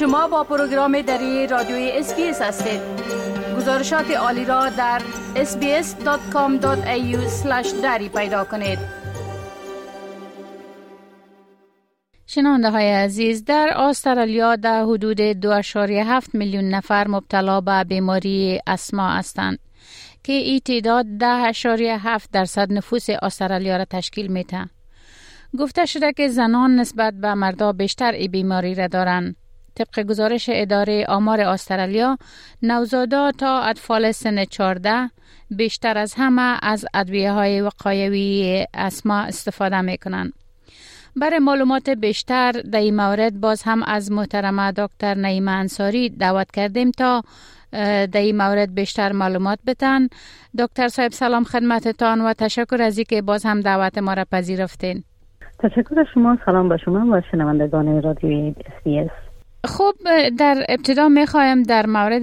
[0.00, 2.80] شما با پروگرام دری رادیوی SBS هستید
[3.56, 5.02] گزارشات عالی را در
[5.34, 6.62] sbs.com.au
[7.82, 8.78] دری پیدا کنید
[12.26, 15.20] شنونده های عزیز در استرالیا در حدود
[16.22, 19.58] 2.7 میلیون نفر مبتلا به بیماری asthma هستند
[20.24, 21.06] که ای تعداد
[21.52, 24.70] 10.7 درصد نفوس استرالیا را تشکیل میده.
[25.58, 29.39] گفته شده که زنان نسبت به مردا بیشتر ای بیماری را دارند.
[29.80, 32.18] طبق گزارش اداره آمار استرالیا
[32.62, 35.10] نوزادا تا اطفال سن 14
[35.50, 40.32] بیشتر از همه از ادویه های وقایوی اسما استفاده می کنند.
[41.16, 46.90] برای معلومات بیشتر در این مورد باز هم از محترمه دکتر نعیمه انصاری دعوت کردیم
[46.90, 47.22] تا
[48.12, 50.08] در این مورد بیشتر معلومات بتن
[50.58, 55.04] دکتر صاحب سلام خدمتتان و تشکر از اینکه باز هم دعوت ما را پذیرفتین.
[55.58, 56.38] تشکر شما.
[56.46, 58.54] سلام با شما و شنوندگان رادیوی
[58.86, 59.29] اس
[59.64, 59.92] خب
[60.38, 62.22] در ابتدا می‌خوایم در مورد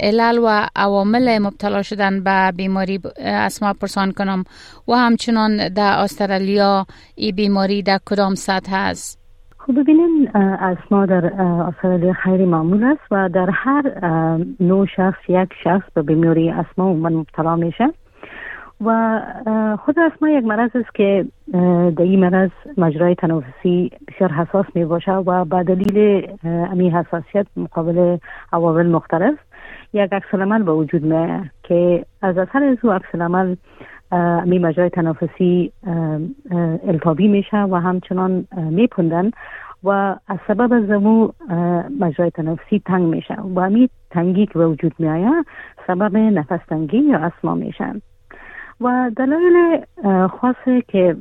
[0.00, 4.44] علل و عوامل مبتلا شدن به بیماری اسما پرسان کنم.
[4.88, 9.18] و همچنان در استرالیا این بیماری در کدام سطح است؟
[9.58, 13.82] خب ببینیم اسما در استرالیا خیلی معمول است و در هر
[14.60, 17.92] نوع شخص یک شخص به بیماری اسما مبتلا میشه.
[18.84, 19.20] و
[19.84, 21.26] خود اسما یک مرض است که
[21.96, 28.16] در این مرض مجرای تنفسی بسیار حساس می باشه و به دلیل امی حساسیت مقابل
[28.52, 29.34] عوامل مختلف
[29.92, 33.56] یک عکس العمل به وجود می که از اثر از او عکس العمل
[34.12, 35.72] امی مجرای تنفسی
[36.88, 39.30] التابی میشه و همچنان میپندن
[39.84, 39.88] و
[40.28, 41.28] از سبب از امو
[42.00, 45.30] مجرای تنفسی تنگ میشه و امی تنگی که به وجود می
[45.86, 48.00] سبب نفس تنگی یا اسما میشن
[48.80, 49.84] و دلایل
[50.28, 51.16] خاصی که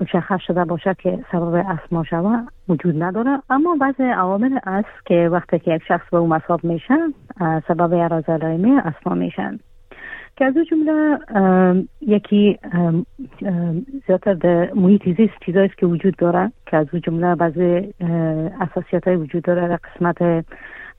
[0.00, 3.42] مشخص شده باشه که سبب اسما شوه وجود نداره.
[3.50, 6.94] اما بعض عوامل است که وقتی که یک شخص به اون مصاب میشه
[7.68, 9.58] سبب عرض علائمی اسما میشن
[10.36, 11.18] که از جمله
[12.00, 12.58] یکی
[14.06, 17.94] زیادتر در محیط زیست چیزایی که وجود داره که از جمله بعضی
[18.60, 20.44] اساسیت های وجود داره در قسمت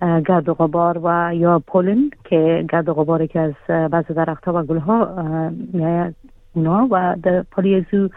[0.00, 3.54] گرد و غبار و یا پولن که گرد و غباری که از
[3.90, 5.24] بعض درخت ها و گل ها
[5.72, 6.14] میآید
[6.54, 8.08] اونا و در پالیزو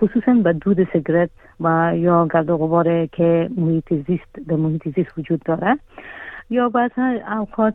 [0.00, 1.30] خصوصا به دود سیگرت
[1.60, 5.78] و یا گرد و غبار که محیط زیست در محیط زیست وجود داره.
[6.50, 7.74] یا بعضا اوقات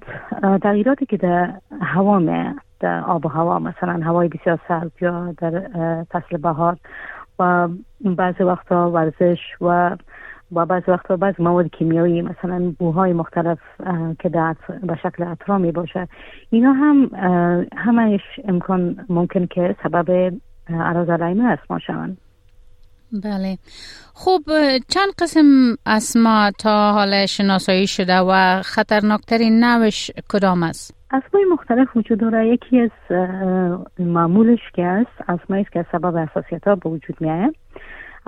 [0.61, 5.61] تغییراتی که در هوا می در آب و هوا مثلا هوای بسیار سرد یا در
[6.03, 6.77] فصل بهار
[7.39, 7.67] و
[8.05, 9.97] بعضی وقتا ورزش و
[10.51, 13.59] و بعض وقتا بعض مواد کیمیایی مثلا بوهای مختلف
[14.19, 16.07] که در به شکل اطرا می باشه
[16.49, 17.09] اینا هم
[17.77, 20.33] همش امکان ممکن که سبب
[20.69, 22.17] عرض علائم اسما شوند.
[23.23, 23.57] بله.
[24.13, 24.41] خوب
[24.87, 25.43] چند قسم
[25.85, 32.79] اسما تا حال شناسایی شده و خطرناکترین نوش کدام است؟ اسمای مختلف وجود داره یکی
[32.79, 32.91] از
[33.99, 37.55] معمولش که است اسمایی است که سبب اساسیت ها به وجود میاد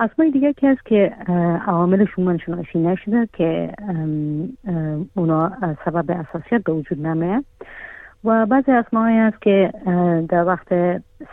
[0.00, 1.16] اسمای دیگه که هست که
[1.66, 3.72] عواملشون منشناسی نشده که
[5.14, 5.52] اونا
[5.84, 7.44] سبب اساسیت به وجود نمیه
[8.24, 9.72] و بعضی اسمایی هست که
[10.28, 10.68] در وقت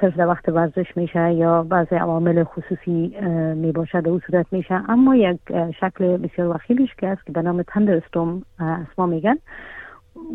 [0.01, 3.15] صرف در وقت ورزش میشه یا بعضی عوامل خصوصی
[3.55, 4.81] می باشد او صورت میشه.
[4.89, 5.39] اما یک
[5.79, 9.35] شکل بسیار وخیلیش که هست که به نام تندرستوم اسما میگن.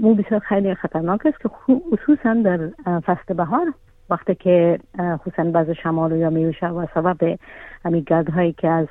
[0.02, 1.48] او بسیار خیلی خطرناک است که
[1.92, 2.68] خصوصا در
[3.00, 3.74] فصل بهار
[4.10, 7.38] وقتی که خصوصا بعض شمال یا میوشه و سبب
[7.84, 8.04] همین
[8.34, 8.86] هایی که از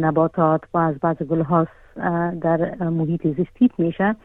[0.00, 1.64] نباتات و از بعض گل
[2.40, 4.16] در محیط زیستیت میشه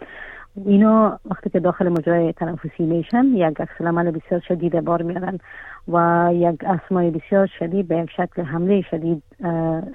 [0.66, 5.39] اینا وقتی که داخل مجرای تنفسی میشن یک عکس عمل بسیار شدید بار میارن
[5.88, 9.23] و یک اسمای بسیار شدید به یک شکل حمله شدید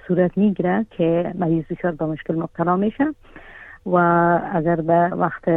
[0.09, 3.05] صورت می‌گیره که مریض بسیار با مشکل مبتلا میشه
[3.87, 3.97] و
[4.53, 5.49] اگر به وقت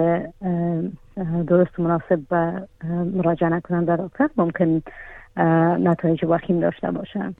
[1.48, 2.68] درست مناسب به
[3.16, 4.00] مراجعه نکنن در
[4.38, 4.82] ممکن
[5.78, 7.34] نتایج وخیم داشته باشن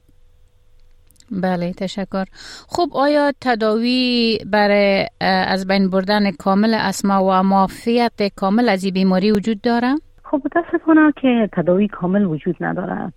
[1.44, 2.26] بله تشکر.
[2.68, 9.32] خب آیا تداوی برای از بین بردن کامل اسما و معافیت کامل از این بیماری
[9.32, 13.14] وجود داره؟ خب متاسفانه که تداوی کامل وجود نداره.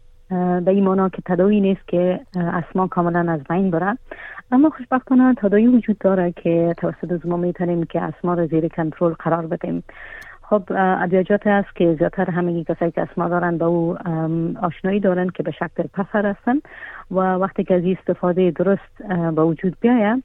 [0.64, 3.98] به این مانا که تداوی نیست که اسما کاملا از بین بره.
[4.52, 9.12] اما خوشبختانه تداوی وجود داره که توسط از ما می‌تونیم که اسما رو زیر کنترل
[9.12, 9.84] قرار بدیم.
[10.48, 13.96] خب ادویجات هست که زیادتر همه کسایی که اسما دارن به او
[14.62, 16.60] آشنایی دارن که به شکل پسر هستن
[17.10, 20.24] و وقتی که از استفاده درست به وجود بیاید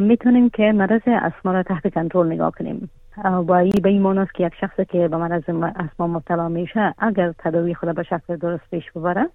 [0.00, 2.90] می‌تونیم که مرض اسما را تحت کنترل نگاه کنیم.
[3.24, 7.32] و این به این است که یک شخص که به مرض اسما مبتلا میشه اگر
[7.38, 9.26] تداوی خود به شکل درست پیش ببره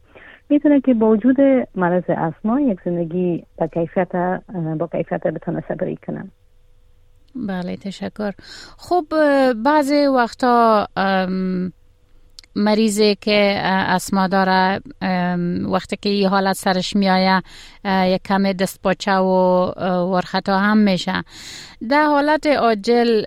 [0.50, 1.38] می‌تونه که با وجود
[1.76, 4.12] مرض اسما یک زندگی با کیفیت
[4.80, 6.24] با کیفیت بتونه سپری کنه.
[7.36, 8.32] بله تشکر.
[8.78, 9.06] خب
[9.66, 10.88] بعضی وقتا
[12.56, 14.82] مریضی که asthma داره
[15.74, 17.42] وقتی که این حالت سرش میایه
[17.86, 19.66] یک کم دست پاچه و
[20.14, 21.24] ورخطا هم میشه.
[21.90, 23.24] در حالت عاجل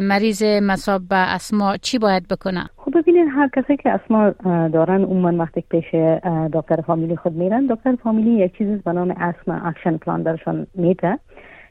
[0.00, 4.30] مریض مصاب به asthma چی باید بکنه؟ خب ببینید هر کسی که asthma
[4.68, 5.84] دارن من وقتی پیش
[6.54, 11.18] دکتر فامیلی خود میرن دکتر فامیلی یک چیزی به نام asthma action plan درشان میده.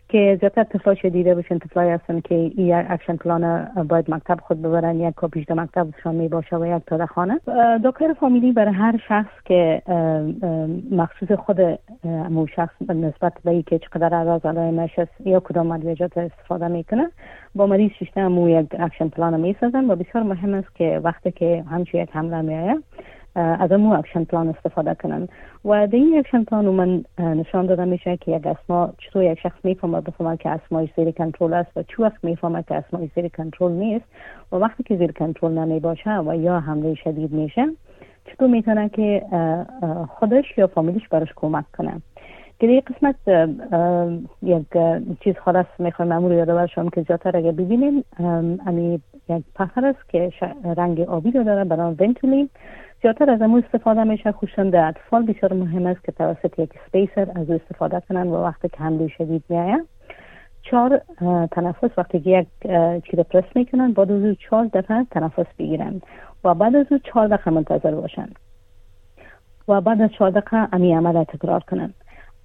[0.10, 5.00] که زیادتر طفلاش دیده باشن طفلای هستن که یک action plan باید مکتب خود ببرن
[5.00, 7.40] یک کپیش در مکتبشان می باشه و یک تا خانه.
[7.84, 9.82] دکتر فامیلی برای هر شخص که
[10.92, 11.60] مخصوص خود
[12.04, 17.12] امو شخص نسبت به که چقدر اعراض علائمش است یا کدام ادویجات استفاده می‌کنه
[17.56, 19.86] با مریض شیشته امو یک action plan می‌سازن.
[19.86, 22.78] و بسیار مهم است که وقتی که همچون یک حمله میایه
[23.38, 25.28] از امو action plan استفاده کنن.
[25.66, 29.58] و در این action plan من نشان داده میشه که یک asthma چطور یک شخص
[29.64, 33.10] می‌فهمه بفهمه که asthma ی زیر کنترل است و چی وقت می‌فهمه که asthma ی
[33.16, 34.06] زیر کنترل نیست
[34.52, 37.66] و وقتی که زیر کنترل نمی باشه و یا حمله شدید میشه
[38.26, 39.24] چطور می‌تونه که
[40.10, 42.02] خودش یا فامیلش براش کمک کنه.
[42.60, 43.16] که این قسمت
[44.44, 44.66] یک
[45.24, 48.04] چیز خلاص می‌خوایم معمول یادآور شما که زیادتر اگر ببینیم
[48.68, 50.32] امی یک پخر است که
[50.78, 52.50] رنگ آبی داره برای ونتولین
[53.02, 55.26] زیادتر از امو استفاده میشه در اطفال.
[55.26, 59.08] بسیار مهم است که توسط یک سپیسر از او استفاده کنن و وقتی که حمله
[59.08, 59.84] شدید میایه
[60.62, 61.02] چهار
[61.52, 61.90] تنفس.
[61.98, 62.48] وقتی که یک
[63.04, 66.02] چیز پرس می‌کنن بعد از او چهار دفعه تنفس بگیرن
[66.44, 68.30] و بعد از او چهار دقیقه منتظر باشن
[69.68, 71.94] و بعد از چهار دقیقه امی عمل تکرار کنن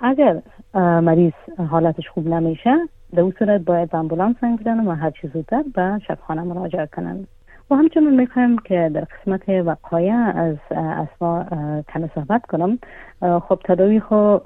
[0.00, 0.43] اگر
[0.75, 1.32] مریض
[1.70, 2.76] حالتش خوب نمیشه
[3.14, 7.26] در اون صورت باید به امبولانس زنگ و هر چیز زودتر به شبخانه مراجعه کنن
[7.70, 11.47] و همچنین می‌خوایم که در قسمت وقایع از اسما
[11.94, 12.79] کمی صحبت کنم.
[13.20, 14.37] خب تداوی خو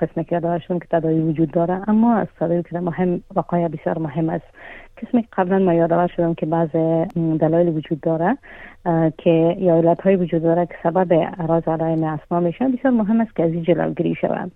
[0.00, 4.28] قسم که داشتم که تداوی وجود داره اما از تداوی که مهم وقایع بسیار مهم
[4.28, 4.44] است.
[5.02, 6.70] قسمی که قبلا ما یادآور شدم که بعض
[7.40, 8.38] دلایل وجود داره
[9.18, 13.42] که یا علت وجود داره که سبب اعراض علائم اسما میشه بسیار مهم است که
[13.42, 14.52] از این جلوگیری شود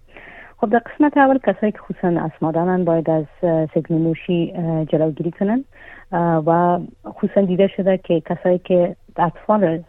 [0.58, 3.24] خب در قسمت اول کسایی که خصوصا اسما دارن باید از
[3.90, 4.52] نوشی
[4.88, 5.64] جلوگیری کنن.
[6.46, 9.82] و خصوصا دیده شده که کسایی که اطفال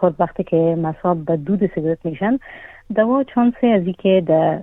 [0.00, 2.38] خود وقتی که مصاب به دود سیگرت میشن
[2.94, 4.60] دوا چانسی از که در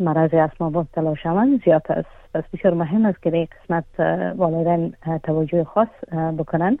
[0.00, 2.08] مرض اسما مبتلا شوند زیاد است.
[2.34, 3.84] پس بسیار مهم است که در قسمت
[4.36, 5.88] والدین توجه خاص
[6.38, 6.78] بکنن.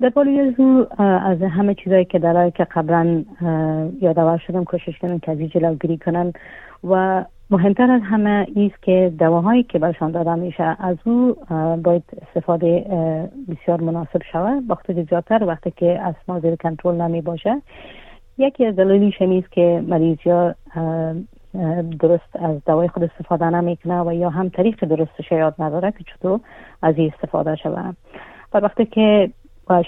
[0.00, 0.54] در بالای از
[0.98, 3.24] از همه چیزایی که درایی که قبلا
[4.00, 6.32] یادآور شدم کوشش کنن که از جلوگیری کنن
[6.84, 11.36] و مهمتر از همه ایست که دواهایی که برشان داده میشه از او
[11.84, 12.86] باید استفاده
[13.48, 14.70] بسیار مناسب شود.
[14.70, 17.62] وقتی زیادتر وقتی که اسما زیر کنترل نمی باشه.
[18.38, 20.54] یکی از دلایلش است که مریض یا
[22.00, 26.40] درست از دوای خود استفاده نمی‌کنه و یا هم طریق درستش یاد نداره که چطور
[26.82, 27.96] از این استفاده شود.
[28.54, 29.30] و وقتی که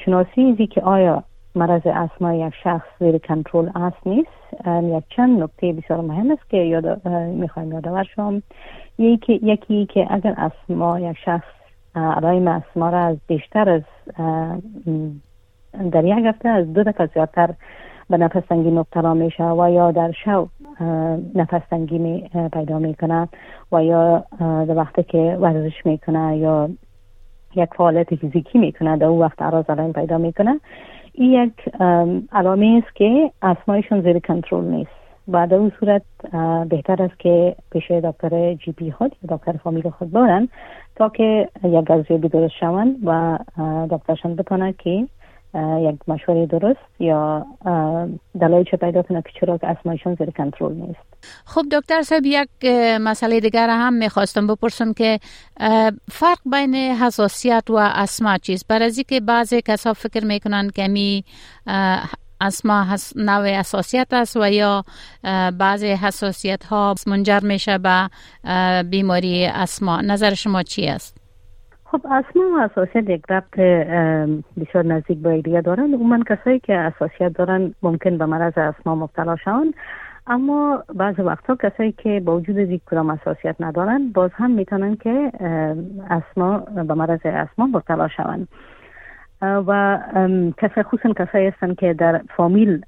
[0.05, 1.23] شناسی ایزی که آیا
[1.55, 6.57] مرض اسما یک شخص زیر کنترل است نیست؟ یک چند نکته بسیار مهم است که
[6.57, 8.43] یاد می‌خوایم یادآور شم
[8.99, 11.49] یکی یکی که اگر اسما یک شخص
[11.97, 13.83] علائم اسما را از بیشتر از
[15.93, 17.55] در یک هفته از دو دقیقه زیادتر
[18.11, 20.49] به نفس تنگی مبتلا میشه و یا در شو
[21.35, 23.29] نفس تنگی می پیدا می‌کنه
[23.73, 26.69] و یا در وقتی که ورزش می‌کنه یا
[27.57, 30.61] یک فعالیت فیزیکی می‌کنه در اون وقت عراض علائم پیدا می‌کنه.
[31.13, 31.53] این یک
[32.33, 34.91] علامه است که اسمایشون زیر کنترل نیست
[35.29, 36.03] و در اون صورت
[36.69, 40.49] بهتر است که پیش دکتر جی پی خود یا دکتر فامیل خود برن
[40.97, 43.39] تا که یک ارزیابی درست شوند و
[43.91, 45.07] دکترشان بتونه که
[45.81, 47.47] یک مشوره درست یا
[48.71, 51.01] چه پیدا کنه که چرا که اسمایشون زیر کنترل نیست؟
[51.45, 52.49] خب دکتر صاحب یک
[53.01, 55.19] مسئله دیگر هم می‌خواستم بپرسم که
[56.11, 61.25] فرق بین حساسیت و اسما چیست؟ بر از که بعضی کسا فکر می‌کنن که می
[62.41, 62.87] اسما
[63.17, 64.85] نوع حساسیت است و یا
[65.59, 68.11] بعضی حساسیت ها منجر میشه به
[68.83, 71.26] بیماری اسما نظر شما چی است؟
[71.97, 73.57] خب اسما و اساسیت یک ربط
[74.61, 75.87] بسیار نزدیک با دیگه دارن.
[75.87, 79.75] من کسایی که اساسیت دارن ممکن به مرض اسما مبتلا شوند.
[80.27, 85.33] اما بعض وقتها کسایی که با وجود از کدام اساسیت ندارن باز هم می‌تونن که
[86.11, 88.49] اسما به مرض اسما مبتلا شوند.
[89.67, 89.99] و
[90.59, 92.83] کسای خصوصا کسایی هستن که در فامیل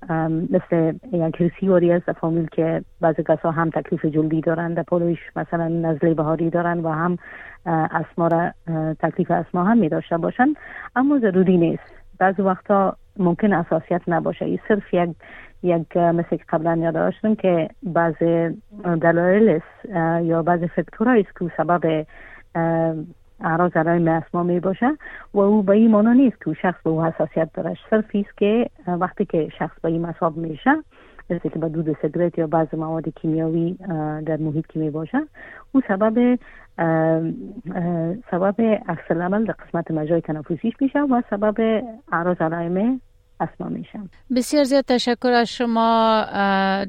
[0.50, 5.18] مثل یک هرسیوری است در فامیل که بعضی کسا هم تکلیف جلدی دارن در پولویش
[5.36, 7.18] مثلا نزله بهاری دارن و هم
[7.66, 8.50] اسما را
[9.00, 10.48] تکلیف اسما هم می داشته باشن.
[10.96, 11.82] اما ضروری نیست.
[12.18, 14.44] بعضی وقتا ممکن اساسیت نباشه.
[14.44, 15.10] این صرف یک
[15.62, 18.14] یک مثل که قبلا یاد داشتم که بعض
[18.84, 19.60] دلایل
[20.22, 22.06] یا بعض فکتورهایی است که سبب
[23.40, 24.90] اعراض علائم اسما می باشه
[25.34, 28.70] و او به این مانا نیست که شخص به او حساسیت داره صرف است که
[28.86, 30.70] وقتی که شخص به این مصاب میشه
[31.30, 33.76] مثل که به دود سیگرت یا بعض مواد کیمیاوی
[34.26, 35.18] در محیط که می باشه
[35.72, 36.38] او سبب
[38.30, 43.00] سبب عکس عمل در قسمت مجای تنفسیش میشه و سبب اعراض علائم
[43.40, 46.24] اسما میشم بسیار زیاد تشکر از شما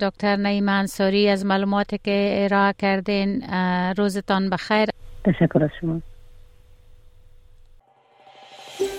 [0.01, 3.41] دکتر نعیم انصاری از معلوماتی که ارائه کردین
[3.97, 4.89] روزتان بخیر.
[5.25, 6.01] تشکر از شما.